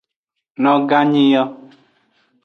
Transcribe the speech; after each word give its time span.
Noganyi 0.63 1.25
yo. 1.33 1.43